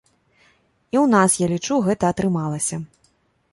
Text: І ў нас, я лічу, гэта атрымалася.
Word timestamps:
І 0.95 0.99
ў 1.03 1.05
нас, 1.15 1.35
я 1.45 1.51
лічу, 1.53 1.79
гэта 1.91 2.11
атрымалася. 2.13 2.83